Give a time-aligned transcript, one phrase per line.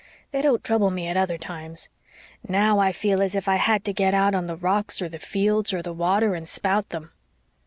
[0.31, 1.87] They don't trouble me at other times.
[2.49, 5.19] Now I feel as if I had to get out on the rocks or the
[5.19, 7.11] fields or the water and spout them."